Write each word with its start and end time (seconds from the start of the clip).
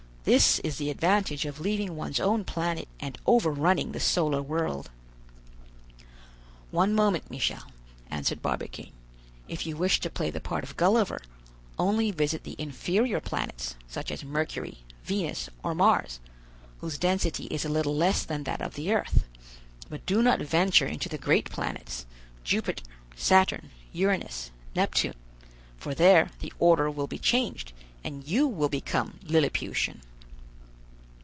This 0.23 0.59
is 0.59 0.77
the 0.77 0.91
advantage 0.91 1.47
of 1.47 1.59
leaving 1.59 1.95
one's 1.95 2.19
own 2.19 2.45
planet 2.45 2.87
and 2.99 3.17
over 3.25 3.49
running 3.49 3.91
the 3.91 3.99
solar 3.99 4.39
world." 4.39 4.91
"One 6.69 6.93
moment, 6.93 7.31
Michel," 7.31 7.65
answered 8.07 8.39
Barbicane; 8.39 8.93
"if 9.47 9.65
you 9.65 9.75
wish 9.75 9.99
to 10.01 10.11
play 10.11 10.29
the 10.29 10.39
part 10.39 10.63
of 10.63 10.77
Gulliver, 10.77 11.23
only 11.79 12.11
visit 12.11 12.43
the 12.43 12.55
inferior 12.59 13.19
planets, 13.19 13.73
such 13.87 14.11
as 14.11 14.23
Mercury, 14.23 14.83
Venus, 15.05 15.49
or 15.63 15.73
Mars, 15.73 16.19
whose 16.81 16.99
density 16.99 17.45
is 17.45 17.65
a 17.65 17.69
little 17.69 17.95
less 17.95 18.23
than 18.23 18.43
that 18.43 18.61
of 18.61 18.75
the 18.75 18.93
earth; 18.93 19.23
but 19.89 20.05
do 20.05 20.21
not 20.21 20.39
venture 20.39 20.85
into 20.85 21.09
the 21.09 21.17
great 21.17 21.49
planets, 21.49 22.05
Jupiter, 22.43 22.83
Saturn, 23.15 23.71
Uranus, 23.91 24.51
Neptune; 24.75 25.15
for 25.79 25.95
there 25.95 26.29
the 26.41 26.53
order 26.59 26.91
will 26.91 27.07
be 27.07 27.17
changed, 27.17 27.73
and 28.03 28.23
you 28.27 28.45
will 28.47 28.69
become 28.69 29.19
Lilliputian." 29.23 30.01